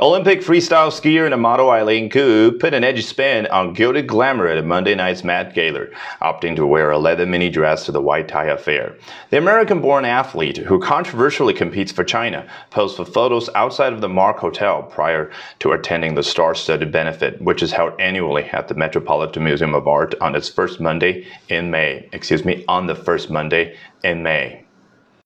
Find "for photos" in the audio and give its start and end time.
12.96-13.50